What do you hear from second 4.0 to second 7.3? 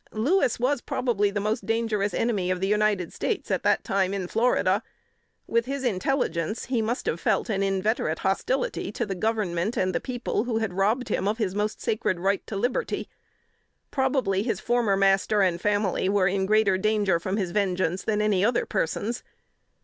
in Florida. With his intelligence, he must have